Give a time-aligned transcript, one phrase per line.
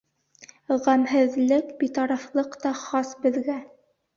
[0.87, 3.63] Ғәмһеҙлек, битарафлыҡ та хас беҙгә.